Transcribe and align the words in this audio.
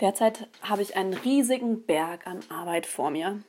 Derzeit 0.00 0.48
habe 0.62 0.82
ich 0.82 0.96
einen 0.96 1.14
riesigen 1.14 1.82
Berg 1.84 2.26
an 2.26 2.40
Arbeit 2.48 2.86
vor 2.86 3.10
mir. 3.10 3.42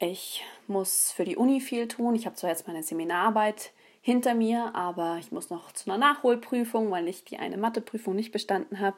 Ich 0.00 0.44
muss 0.66 1.12
für 1.12 1.24
die 1.24 1.36
Uni 1.36 1.60
viel 1.60 1.86
tun. 1.86 2.16
Ich 2.16 2.26
habe 2.26 2.34
zwar 2.34 2.50
jetzt 2.50 2.66
meine 2.66 2.82
Seminararbeit 2.82 3.70
hinter 4.00 4.34
mir, 4.34 4.74
aber 4.74 5.18
ich 5.20 5.30
muss 5.30 5.50
noch 5.50 5.70
zu 5.70 5.88
einer 5.88 5.98
Nachholprüfung, 5.98 6.90
weil 6.90 7.06
ich 7.06 7.24
die 7.24 7.38
eine 7.38 7.56
Matheprüfung 7.56 8.16
nicht 8.16 8.32
bestanden 8.32 8.80
habe. 8.80 8.96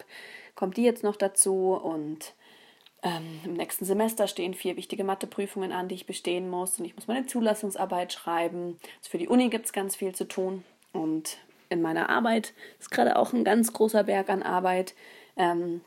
Kommt 0.54 0.78
die 0.78 0.82
jetzt 0.82 1.04
noch 1.04 1.16
dazu 1.16 1.74
und 1.74 2.32
ähm, 3.02 3.40
im 3.44 3.52
nächsten 3.52 3.84
Semester 3.84 4.26
stehen 4.26 4.54
vier 4.54 4.78
wichtige 4.78 5.04
Matheprüfungen 5.04 5.72
an, 5.72 5.88
die 5.88 5.94
ich 5.94 6.06
bestehen 6.06 6.48
muss 6.48 6.78
und 6.78 6.86
ich 6.86 6.96
muss 6.96 7.06
meine 7.06 7.26
Zulassungsarbeit 7.26 8.14
schreiben. 8.14 8.78
Also 8.98 9.10
für 9.10 9.18
die 9.18 9.28
Uni 9.28 9.50
gibt 9.50 9.66
es 9.66 9.74
ganz 9.74 9.94
viel 9.94 10.14
zu 10.14 10.26
tun 10.26 10.64
und 10.94 11.36
in 11.68 11.82
meiner 11.82 12.08
Arbeit 12.08 12.54
ist 12.80 12.90
gerade 12.90 13.16
auch 13.16 13.34
ein 13.34 13.44
ganz 13.44 13.74
großer 13.74 14.04
Berg 14.04 14.30
an 14.30 14.42
Arbeit. 14.42 14.94
Ähm, 15.36 15.82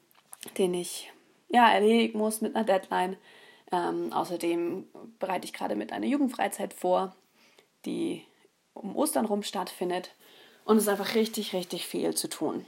den 0.55 0.73
ich 0.73 1.11
ja 1.50 1.70
erledigen 1.70 2.18
muss 2.18 2.41
mit 2.41 2.55
einer 2.55 2.66
Deadline. 2.66 3.17
Ähm, 3.71 4.13
außerdem 4.13 4.88
bereite 5.20 5.45
ich 5.45 5.54
gerade 5.54 5.76
mit 5.76 5.91
einer 5.91 6.05
Jugendfreizeit 6.05 6.73
vor, 6.73 7.16
die 7.85 8.23
um 8.73 8.95
Ostern 8.95 9.26
rum 9.26 9.44
stattfindet. 9.44 10.12
Und 10.66 10.77
es 10.77 10.84
ist 10.84 10.90
einfach 10.90 11.16
richtig, 11.16 11.54
richtig 11.54 11.88
viel 11.88 12.13
zu 12.13 12.30
tun. 12.30 12.66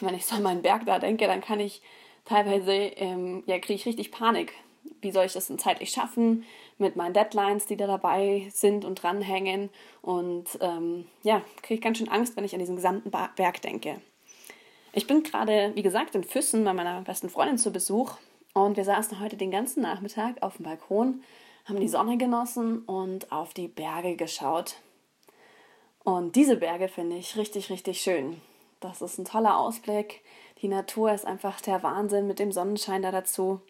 Wenn 0.00 0.14
ich 0.14 0.26
so 0.26 0.36
an 0.36 0.42
meinen 0.42 0.62
Berg 0.62 0.86
da 0.86 0.98
denke, 0.98 1.26
dann 1.26 1.42
kann 1.42 1.60
ich 1.60 1.82
teilweise, 2.24 2.72
ähm, 2.72 3.42
ja, 3.46 3.58
kriege 3.58 3.74
ich 3.74 3.86
richtig 3.86 4.10
Panik. 4.10 4.52
Wie 5.00 5.10
soll 5.10 5.26
ich 5.26 5.34
das 5.34 5.46
denn 5.46 5.58
zeitlich 5.58 5.90
schaffen 5.90 6.44
mit 6.78 6.96
meinen 6.96 7.12
Deadlines, 7.12 7.66
die 7.66 7.76
da 7.76 7.86
dabei 7.86 8.48
sind 8.50 8.84
und 8.84 9.02
dranhängen? 9.02 9.70
Und 10.00 10.58
ähm, 10.60 11.06
ja, 11.22 11.42
kriege 11.62 11.74
ich 11.74 11.80
ganz 11.82 11.98
schön 11.98 12.08
Angst, 12.08 12.36
wenn 12.36 12.44
ich 12.44 12.54
an 12.54 12.58
diesen 12.58 12.76
gesamten 12.76 13.10
Berg 13.10 13.60
denke. 13.62 14.00
Ich 14.96 15.08
bin 15.08 15.24
gerade, 15.24 15.72
wie 15.74 15.82
gesagt, 15.82 16.14
in 16.14 16.22
Füssen 16.22 16.62
bei 16.62 16.72
meiner 16.72 17.00
besten 17.00 17.28
Freundin 17.28 17.58
zu 17.58 17.72
Besuch 17.72 18.12
und 18.52 18.76
wir 18.76 18.84
saßen 18.84 19.18
heute 19.18 19.36
den 19.36 19.50
ganzen 19.50 19.82
Nachmittag 19.82 20.40
auf 20.40 20.58
dem 20.58 20.66
Balkon, 20.66 21.24
haben 21.64 21.80
die 21.80 21.88
Sonne 21.88 22.16
genossen 22.16 22.78
und 22.82 23.32
auf 23.32 23.54
die 23.54 23.66
Berge 23.66 24.14
geschaut. 24.14 24.76
Und 26.04 26.36
diese 26.36 26.56
Berge 26.58 26.86
finde 26.86 27.16
ich 27.16 27.36
richtig, 27.36 27.70
richtig 27.70 28.02
schön. 28.02 28.40
Das 28.78 29.02
ist 29.02 29.18
ein 29.18 29.24
toller 29.24 29.58
Ausblick. 29.58 30.22
Die 30.62 30.68
Natur 30.68 31.12
ist 31.12 31.26
einfach 31.26 31.60
der 31.60 31.82
Wahnsinn 31.82 32.28
mit 32.28 32.38
dem 32.38 32.52
Sonnenschein 32.52 33.02
da 33.02 33.10
dazu. 33.10 33.60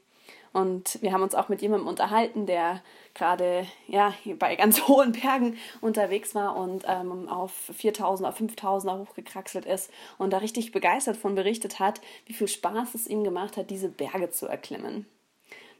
Und 0.55 1.02
wir 1.02 1.12
haben 1.12 1.24
uns 1.24 1.34
auch 1.34 1.48
mit 1.48 1.62
jemandem 1.62 1.88
unterhalten, 1.88 2.47
der 2.47 2.80
gerade 3.12 3.66
ja, 3.88 4.14
bei 4.38 4.55
ganz 4.55 4.83
hohen 4.88 5.11
Bergen 5.11 5.58
unterwegs 5.80 6.34
war 6.36 6.56
und 6.56 6.84
ähm, 6.86 7.28
auf 7.28 7.52
4000 7.52 8.28
auf 8.28 8.41
5000er 8.41 9.00
hochgekraxelt 9.00 9.66
ist 9.66 9.91
und 10.16 10.33
da 10.33 10.38
richtig 10.38 10.70
begeistert 10.70 11.16
von 11.16 11.34
berichtet 11.34 11.80
hat, 11.80 12.00
wie 12.27 12.34
viel 12.34 12.46
Spaß 12.46 12.94
es 12.94 13.08
ihm 13.08 13.24
gemacht 13.24 13.56
hat, 13.56 13.69
diese 13.69 13.88
Berge 13.88 14.30
zu 14.30 14.46
erklimmen. 14.46 15.06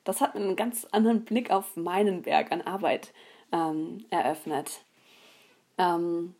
Das 0.03 0.21
hat 0.21 0.35
einen 0.35 0.57
ganz 0.57 0.87
anderen 0.91 1.25
Blick 1.25 1.53
auf 1.53 1.77
meinen 1.77 2.23
Berg 2.23 2.51
an 2.51 2.61
Arbeit 2.61 3.13
ähm, 3.53 4.05
eröffnet. 4.11 4.81
Ähm, 5.79 6.35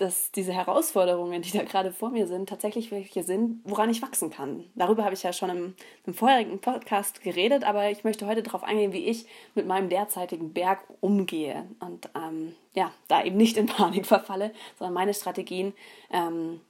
dass 0.00 0.32
diese 0.32 0.52
Herausforderungen, 0.52 1.42
die 1.42 1.50
da 1.50 1.62
gerade 1.62 1.92
vor 1.92 2.10
mir 2.10 2.26
sind, 2.26 2.48
tatsächlich 2.48 2.90
welche 2.90 3.22
sind, 3.22 3.60
woran 3.64 3.90
ich 3.90 4.02
wachsen 4.02 4.30
kann. 4.30 4.64
Darüber 4.74 5.04
habe 5.04 5.14
ich 5.14 5.22
ja 5.22 5.32
schon 5.32 5.50
im, 5.50 5.74
im 6.06 6.14
vorherigen 6.14 6.58
Podcast 6.58 7.22
geredet, 7.22 7.64
aber 7.64 7.90
ich 7.90 8.04
möchte 8.04 8.26
heute 8.26 8.42
darauf 8.42 8.62
eingehen, 8.62 8.92
wie 8.92 9.04
ich 9.04 9.26
mit 9.54 9.66
meinem 9.66 9.88
derzeitigen 9.88 10.52
Berg 10.52 10.80
umgehe 11.00 11.66
und 11.80 12.08
ähm, 12.14 12.54
ja, 12.74 12.92
da 13.08 13.22
eben 13.22 13.36
nicht 13.36 13.56
in 13.56 13.66
Panik 13.66 14.06
verfalle, 14.06 14.52
sondern 14.78 14.94
meine 14.94 15.14
Strategien, 15.14 15.74
ähm, 16.10 16.60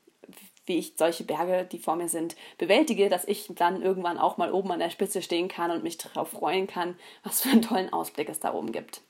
wie 0.67 0.79
ich 0.79 0.95
solche 0.97 1.25
Berge, 1.25 1.69
die 1.71 1.79
vor 1.79 1.97
mir 1.97 2.09
sind, 2.09 2.37
bewältige, 2.59 3.09
dass 3.09 3.25
ich 3.27 3.51
dann 3.55 3.83
irgendwann 3.83 4.19
auch 4.19 4.37
mal 4.37 4.53
oben 4.53 4.73
an 4.73 4.79
der 4.79 4.91
Spitze 4.91 5.23
stehen 5.23 5.49
kann 5.49 5.71
und 5.71 5.83
mich 5.83 5.99
darauf 5.99 6.31
freuen 6.31 6.67
kann, 6.67 6.97
was 7.23 7.43
für 7.43 7.51
einen 7.51 7.63
tollen 7.63 7.93
Ausblick 7.93 8.29
es 8.29 8.41
da 8.41 8.55
oben 8.55 8.73
gibt. 8.73 9.03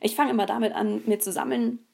Ich 0.00 0.14
fange 0.14 0.30
immer 0.30 0.46
damit 0.46 0.72
an, 0.72 1.02
mir 1.06 1.18
zu 1.18 1.32
sammeln, 1.32 1.84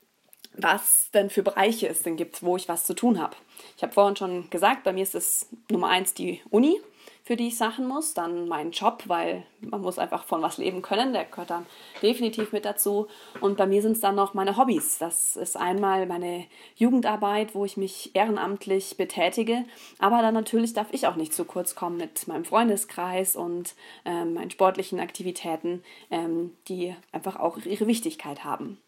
was 0.56 1.10
denn 1.12 1.31
für 1.31 1.42
Bereiche 1.42 1.88
es 1.88 2.03
denn 2.03 2.16
gibt, 2.16 2.42
wo 2.42 2.56
ich 2.56 2.69
was 2.69 2.84
zu 2.84 2.94
tun 2.94 3.20
habe. 3.20 3.37
Ich 3.76 3.82
habe 3.82 3.92
vorhin 3.92 4.16
schon 4.16 4.50
gesagt, 4.50 4.84
bei 4.84 4.92
mir 4.92 5.03
ist 5.03 5.15
es 5.15 5.48
Nummer 5.70 5.88
eins 5.88 6.15
die 6.15 6.41
Uni, 6.50 6.81
für 7.25 7.37
die 7.37 7.48
ich 7.48 7.56
Sachen 7.56 7.87
muss, 7.87 8.12
dann 8.12 8.48
mein 8.48 8.70
Job, 8.70 9.04
weil 9.06 9.44
man 9.60 9.81
muss 9.81 9.98
einfach 9.98 10.25
von 10.25 10.43
was 10.43 10.59
leben 10.59 10.82
können, 10.82 11.14
der 11.14 11.25
gehört 11.25 11.48
dann 11.48 11.64
definitiv 12.03 12.53
mit 12.53 12.66
dazu. 12.66 13.09
Und 13.41 13.56
bei 13.56 13.66
mir 13.66 13.81
sind 13.81 13.93
es 13.93 14.00
dann 14.00 14.14
noch 14.14 14.34
meine 14.34 14.59
Hobbys. 14.59 14.98
Das 14.98 15.34
ist 15.37 15.56
einmal 15.56 16.04
meine 16.04 16.44
Jugendarbeit, 16.76 17.54
wo 17.54 17.64
ich 17.64 17.78
mich 17.78 18.14
ehrenamtlich 18.14 18.98
betätige, 18.98 19.64
aber 19.98 20.20
dann 20.20 20.34
natürlich 20.34 20.75
darf 20.75 20.88
ich 20.91 21.06
auch 21.06 21.16
nicht 21.16 21.32
zu 21.32 21.47
kurz 21.47 21.75
kommen 21.75 21.97
mit 21.97 22.28
meinem 22.28 22.44
Freundeskreis 22.44 23.37
und 23.37 23.75
ähm, 24.04 24.34
meinen 24.34 24.50
sportlichen 24.50 25.00
Aktivitäten, 25.00 25.82
ähm, 26.10 26.53
die 26.69 26.94
einfach 27.10 27.37
auch 27.37 27.56
ihre 27.56 27.87
Wichtigkeit 27.87 28.44
haben. 28.44 28.78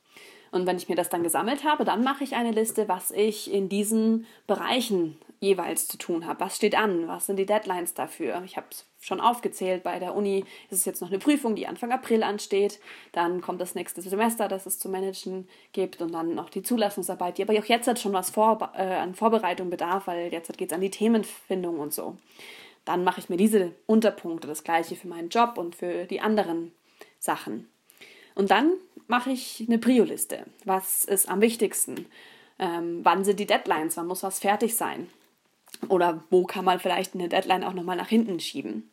Und 0.51 0.67
wenn 0.67 0.77
ich 0.77 0.89
mir 0.89 0.97
das 0.97 1.09
dann 1.09 1.23
gesammelt 1.23 1.65
habe, 1.65 1.85
dann 1.85 2.03
mache 2.03 2.25
ich 2.25 2.35
eine 2.35 2.53
Liste, 2.53 2.89
was 2.89 3.11
ich 3.11 3.53
in 3.53 3.69
diesen 3.69 4.27
Bereichen 4.47 5.19
jeweils 5.41 5.87
zu 5.87 5.99
tun 5.99 6.27
habe. 6.27 6.41
Was 6.41 6.57
steht 6.57 6.77
an? 6.77 7.09
Was 7.09 7.27
sind 7.27 7.37
die 7.37 7.47
Deadlines 7.47 7.95
dafür? 7.95 8.43
Ich 8.45 8.57
habe 8.57 8.67
es 8.71 8.87
schon 9.01 9.21
aufgezählt. 9.21 9.83
Bei 9.83 9.99
der 9.99 10.15
Uni 10.15 10.45
ist 10.71 10.79
es 10.79 10.85
jetzt 10.85 11.01
noch 11.01 11.09
eine 11.09 11.19
Prüfung, 11.19 11.55
die 11.55 11.67
Anfang 11.67 11.93
April 11.93 12.23
ansteht. 12.23 12.81
Dann 13.13 13.41
kommt 13.41 13.61
das 13.61 13.75
nächste 13.75 14.01
Semester, 14.01 14.49
das 14.49 14.67
es 14.67 14.79
zu 14.79 14.89
managen 14.89 15.49
gibt. 15.73 16.01
Und 16.01 16.13
dann 16.13 16.35
noch 16.35 16.51
die 16.51 16.63
Zulassungsarbeit, 16.63 17.39
die 17.39 17.43
aber 17.43 17.53
auch 17.59 17.65
jetzt 17.65 17.87
hat 17.87 17.99
schon 17.99 18.13
was 18.13 18.31
vor, 18.31 18.73
äh, 18.75 18.83
an 18.83 19.15
Vorbereitung 19.15 19.71
bedarf, 19.71 20.07
weil 20.07 20.33
jetzt 20.33 20.57
geht 20.57 20.71
es 20.71 20.75
an 20.75 20.81
die 20.81 20.91
Themenfindung 20.91 21.79
und 21.79 21.93
so. 21.93 22.17
Dann 22.85 23.05
mache 23.05 23.21
ich 23.21 23.29
mir 23.29 23.37
diese 23.37 23.73
Unterpunkte, 23.87 24.47
das 24.47 24.65
gleiche 24.65 24.97
für 24.97 25.09
meinen 25.09 25.29
Job 25.29 25.59
und 25.59 25.75
für 25.75 26.05
die 26.05 26.21
anderen 26.21 26.73
Sachen. 27.19 27.69
Und 28.37 28.53
dann 28.53 28.75
mache 29.09 29.31
ich 29.31 29.65
eine 29.67 29.79
Prio-Liste. 29.79 30.45
Was 30.65 31.05
ist 31.05 31.29
am 31.29 31.41
wichtigsten? 31.41 32.07
Ähm, 32.61 33.01
wann 33.03 33.25
sind 33.25 33.41
die 33.41 33.47
Deadlines? 33.47 33.97
Wann 33.97 34.07
muss 34.07 34.23
was 34.23 34.39
fertig 34.39 34.77
sein? 34.77 35.09
Oder 35.89 36.23
wo 36.31 36.45
kann 36.45 36.65
man 36.65 36.79
vielleicht 36.79 37.15
eine 37.15 37.29
Deadline 37.29 37.65
auch 37.65 37.73
nochmal 37.73 37.97
nach 37.97 38.09
hinten 38.09 38.39
schieben? 38.39 38.89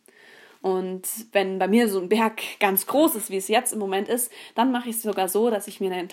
Und 0.61 1.03
wenn 1.33 1.59
bei 1.59 1.67
mir 1.67 1.89
so 1.89 1.99
ein 1.99 2.07
Berg 2.07 2.41
ganz 2.61 2.87
groß 2.87 3.15
ist, 3.15 3.29
wie 3.29 3.37
es 3.37 3.49
jetzt 3.49 3.73
im 3.73 3.79
Moment 3.79 4.07
ist, 4.07 4.31
dann 4.55 4.71
mache 4.71 4.89
ich 4.89 4.95
es 4.95 5.01
sogar 5.01 5.27
so, 5.27 5.49
dass 5.49 5.67
ich 5.67 5.81
mir 5.81 5.91
einen 5.91 6.07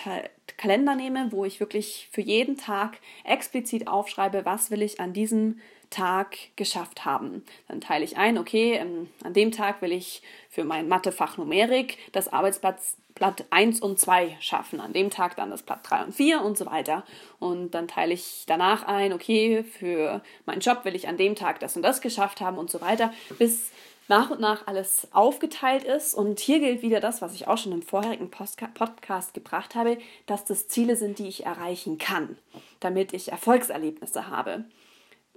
Kalender 0.56 0.96
nehme, 0.96 1.30
wo 1.30 1.44
ich 1.44 1.60
wirklich 1.60 2.08
für 2.10 2.20
jeden 2.20 2.56
Tag 2.56 2.98
explizit 3.22 3.86
aufschreibe, 3.86 4.44
was 4.44 4.72
will 4.72 4.82
ich 4.82 4.98
an 4.98 5.12
diesem 5.12 5.60
Tag 5.90 6.36
geschafft 6.56 7.04
haben. 7.04 7.44
Dann 7.68 7.80
teile 7.80 8.04
ich 8.04 8.16
ein, 8.16 8.38
okay, 8.38 8.74
ähm, 8.74 9.08
an 9.24 9.34
dem 9.34 9.52
Tag 9.52 9.82
will 9.82 9.92
ich 9.92 10.22
für 10.48 10.64
mein 10.64 10.88
Mathefach 10.88 11.36
Numerik 11.36 11.98
das 12.12 12.32
Arbeitsblatt 12.32 12.78
Blatt 13.14 13.44
1 13.50 13.80
und 13.80 13.98
2 13.98 14.38
schaffen, 14.40 14.80
an 14.80 14.94
dem 14.94 15.10
Tag 15.10 15.36
dann 15.36 15.50
das 15.50 15.62
Blatt 15.62 15.80
3 15.82 16.04
und 16.04 16.14
4 16.14 16.40
und 16.40 16.56
so 16.56 16.64
weiter. 16.64 17.04
Und 17.38 17.72
dann 17.72 17.86
teile 17.86 18.14
ich 18.14 18.44
danach 18.46 18.86
ein, 18.86 19.12
okay, 19.12 19.62
für 19.62 20.22
meinen 20.46 20.60
Job 20.60 20.84
will 20.84 20.94
ich 20.94 21.06
an 21.06 21.18
dem 21.18 21.34
Tag 21.34 21.60
das 21.60 21.76
und 21.76 21.82
das 21.82 22.00
geschafft 22.00 22.40
haben 22.40 22.56
und 22.56 22.70
so 22.70 22.80
weiter, 22.80 23.12
bis 23.38 23.72
nach 24.08 24.30
und 24.30 24.40
nach 24.40 24.66
alles 24.66 25.06
aufgeteilt 25.12 25.84
ist. 25.84 26.14
Und 26.14 26.40
hier 26.40 26.60
gilt 26.60 26.82
wieder 26.82 27.00
das, 27.00 27.20
was 27.20 27.34
ich 27.34 27.46
auch 27.46 27.58
schon 27.58 27.72
im 27.72 27.82
vorherigen 27.82 28.30
Podcast 28.30 29.34
gebracht 29.34 29.74
habe, 29.74 29.98
dass 30.26 30.46
das 30.46 30.68
Ziele 30.68 30.96
sind, 30.96 31.18
die 31.18 31.28
ich 31.28 31.44
erreichen 31.44 31.98
kann, 31.98 32.38
damit 32.80 33.12
ich 33.12 33.30
Erfolgserlebnisse 33.30 34.28
habe 34.28 34.64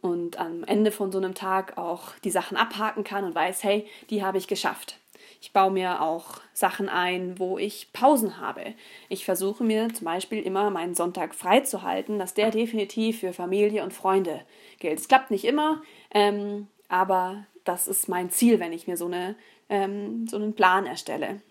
und 0.04 0.38
am 0.38 0.66
Ende 0.66 0.92
von 0.92 1.14
so 1.14 1.18
einem 1.18 1.34
Tag 1.34 1.78
auch 1.78 2.12
die 2.26 2.30
Sachen 2.30 2.58
abhaken 2.58 3.06
kann 3.06 3.24
und 3.24 3.34
weiß, 3.34 3.64
hey, 3.64 3.88
die 4.10 4.22
habe 4.22 4.38
ich 4.38 4.50
geschafft. 4.50 5.00
Ich 5.40 5.54
baue 5.54 5.72
mir 5.72 6.02
auch 6.02 6.42
Sachen 6.54 6.90
ein, 6.90 7.40
wo 7.40 7.58
ich 7.58 7.94
Pausen 7.94 8.40
habe. 8.40 8.74
Ich 9.08 9.24
versuche 9.24 9.64
mir 9.64 9.94
zum 9.94 10.04
Beispiel 10.04 10.42
immer 10.44 10.70
meinen 10.72 10.94
Sonntag 10.94 11.34
frei 11.34 11.62
zu 11.62 11.84
halten, 11.84 12.20
dass 12.20 12.34
der 12.34 12.52
definitiv 12.52 13.22
für 13.22 13.32
Familie 13.32 13.82
und 13.84 13.94
Freunde 13.94 14.42
gilt. 14.80 15.00
Es 15.00 15.08
klappt 15.08 15.32
nicht 15.32 15.46
immer, 15.46 15.82
ähm, 16.12 16.68
aber 16.90 17.46
das 17.64 17.88
ist 17.88 18.10
mein 18.10 18.30
Ziel, 18.30 18.60
wenn 18.60 18.74
ich 18.74 18.88
mir 18.88 18.98
so, 18.98 19.06
eine, 19.06 19.36
ähm, 19.70 20.28
so 20.28 20.36
einen 20.36 20.54
Plan 20.54 20.86
erstelle. 20.86 21.42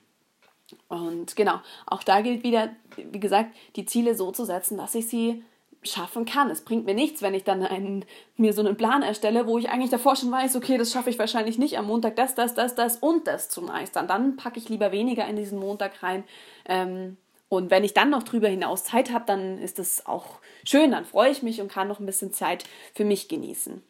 Und 0.88 1.36
genau, 1.36 1.58
auch 1.86 2.02
da 2.02 2.20
gilt 2.20 2.44
wieder, 2.44 2.70
wie 2.96 3.20
gesagt, 3.20 3.54
die 3.76 3.86
Ziele 3.86 4.14
so 4.14 4.30
zu 4.30 4.44
setzen, 4.44 4.76
dass 4.76 4.94
ich 4.94 5.08
sie 5.08 5.42
schaffen 5.82 6.24
kann. 6.24 6.50
Es 6.50 6.62
bringt 6.62 6.86
mir 6.86 6.94
nichts, 6.94 7.22
wenn 7.22 7.34
ich 7.34 7.44
dann 7.44 7.62
einen, 7.62 8.04
mir 8.36 8.52
so 8.52 8.60
einen 8.60 8.76
Plan 8.76 9.02
erstelle, 9.02 9.46
wo 9.46 9.58
ich 9.58 9.68
eigentlich 9.68 9.90
davor 9.90 10.16
schon 10.16 10.30
weiß, 10.30 10.56
okay, 10.56 10.78
das 10.78 10.92
schaffe 10.92 11.10
ich 11.10 11.18
wahrscheinlich 11.18 11.58
nicht 11.58 11.78
am 11.78 11.86
Montag, 11.86 12.16
das, 12.16 12.34
das, 12.34 12.54
das, 12.54 12.74
das 12.74 12.96
und 12.96 13.26
das 13.26 13.48
zu 13.48 13.62
meistern. 13.62 14.06
Dann 14.06 14.36
packe 14.36 14.58
ich 14.58 14.68
lieber 14.68 14.92
weniger 14.92 15.26
in 15.26 15.36
diesen 15.36 15.58
Montag 15.58 16.02
rein. 16.02 16.24
Ähm, 16.66 17.16
und 17.48 17.70
wenn 17.70 17.84
ich 17.84 17.92
dann 17.92 18.10
noch 18.10 18.22
drüber 18.22 18.48
hinaus 18.48 18.84
Zeit 18.84 19.12
habe, 19.12 19.24
dann 19.26 19.58
ist 19.58 19.78
das 19.78 20.06
auch 20.06 20.38
schön, 20.64 20.92
dann 20.92 21.04
freue 21.04 21.30
ich 21.30 21.42
mich 21.42 21.60
und 21.60 21.70
kann 21.70 21.88
noch 21.88 22.00
ein 22.00 22.06
bisschen 22.06 22.32
Zeit 22.32 22.64
für 22.94 23.04
mich 23.04 23.28
genießen. 23.28 23.82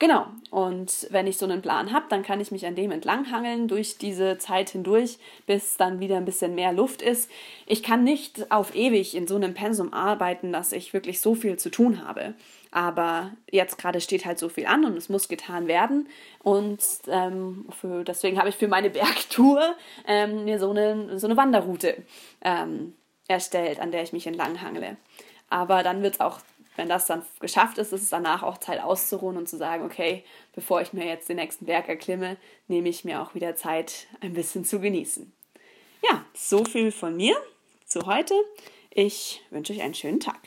Genau, 0.00 0.28
und 0.50 1.08
wenn 1.10 1.26
ich 1.26 1.36
so 1.36 1.44
einen 1.44 1.60
Plan 1.60 1.92
habe, 1.92 2.06
dann 2.08 2.22
kann 2.22 2.40
ich 2.40 2.50
mich 2.50 2.64
an 2.64 2.74
dem 2.74 2.90
entlanghangeln 2.90 3.68
durch 3.68 3.98
diese 3.98 4.38
Zeit 4.38 4.70
hindurch, 4.70 5.18
bis 5.46 5.76
dann 5.76 6.00
wieder 6.00 6.16
ein 6.16 6.24
bisschen 6.24 6.54
mehr 6.54 6.72
Luft 6.72 7.02
ist. 7.02 7.30
Ich 7.66 7.82
kann 7.82 8.02
nicht 8.02 8.50
auf 8.50 8.74
ewig 8.74 9.14
in 9.14 9.26
so 9.26 9.36
einem 9.36 9.52
Pensum 9.52 9.92
arbeiten, 9.92 10.54
dass 10.54 10.72
ich 10.72 10.94
wirklich 10.94 11.20
so 11.20 11.34
viel 11.34 11.58
zu 11.58 11.70
tun 11.70 12.02
habe. 12.02 12.32
Aber 12.70 13.32
jetzt 13.50 13.76
gerade 13.76 14.00
steht 14.00 14.24
halt 14.24 14.38
so 14.38 14.48
viel 14.48 14.64
an 14.64 14.86
und 14.86 14.96
es 14.96 15.10
muss 15.10 15.28
getan 15.28 15.68
werden. 15.68 16.08
Und 16.42 16.80
ähm, 17.08 17.66
für, 17.78 18.02
deswegen 18.02 18.38
habe 18.38 18.48
ich 18.48 18.56
für 18.56 18.68
meine 18.68 18.88
Bergtour 18.90 19.76
ähm, 20.06 20.46
mir 20.46 20.58
so 20.58 20.70
eine, 20.70 21.18
so 21.18 21.26
eine 21.26 21.36
Wanderroute 21.36 22.02
ähm, 22.40 22.94
erstellt, 23.28 23.80
an 23.80 23.92
der 23.92 24.02
ich 24.02 24.14
mich 24.14 24.26
entlanghangle. 24.26 24.96
Aber 25.50 25.82
dann 25.82 26.02
wird 26.02 26.14
es 26.14 26.20
auch 26.20 26.40
wenn 26.76 26.88
das 26.88 27.06
dann 27.06 27.22
geschafft 27.40 27.78
ist, 27.78 27.92
ist 27.92 28.02
es 28.02 28.10
danach 28.10 28.42
auch 28.42 28.58
Zeit 28.58 28.82
auszuruhen 28.82 29.36
und 29.36 29.48
zu 29.48 29.56
sagen, 29.56 29.84
okay, 29.84 30.24
bevor 30.54 30.80
ich 30.80 30.92
mir 30.92 31.06
jetzt 31.06 31.28
den 31.28 31.36
nächsten 31.36 31.66
Berg 31.66 31.88
erklimme, 31.88 32.36
nehme 32.68 32.88
ich 32.88 33.04
mir 33.04 33.20
auch 33.20 33.34
wieder 33.34 33.56
Zeit, 33.56 34.06
ein 34.20 34.34
bisschen 34.34 34.64
zu 34.64 34.80
genießen. 34.80 35.32
Ja, 36.02 36.24
so 36.34 36.64
viel 36.64 36.92
von 36.92 37.16
mir 37.16 37.36
zu 37.84 38.06
heute. 38.06 38.34
Ich 38.90 39.42
wünsche 39.50 39.72
euch 39.72 39.82
einen 39.82 39.94
schönen 39.94 40.20
Tag. 40.20 40.40